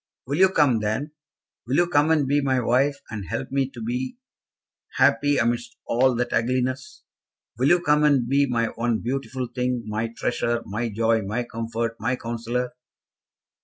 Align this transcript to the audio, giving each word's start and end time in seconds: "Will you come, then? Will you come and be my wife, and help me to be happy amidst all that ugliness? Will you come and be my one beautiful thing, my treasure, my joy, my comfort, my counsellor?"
"Will 0.25 0.39
you 0.39 0.49
come, 0.49 0.79
then? 0.79 1.11
Will 1.67 1.75
you 1.75 1.85
come 1.87 2.09
and 2.09 2.27
be 2.27 2.41
my 2.41 2.59
wife, 2.59 2.97
and 3.11 3.27
help 3.29 3.51
me 3.51 3.69
to 3.69 3.83
be 3.83 4.17
happy 4.97 5.37
amidst 5.37 5.77
all 5.85 6.15
that 6.15 6.33
ugliness? 6.33 7.03
Will 7.59 7.67
you 7.67 7.81
come 7.81 8.03
and 8.03 8.27
be 8.27 8.47
my 8.47 8.65
one 8.69 9.01
beautiful 9.01 9.47
thing, 9.53 9.83
my 9.85 10.07
treasure, 10.17 10.63
my 10.65 10.89
joy, 10.89 11.21
my 11.21 11.43
comfort, 11.43 11.97
my 11.99 12.15
counsellor?" 12.15 12.71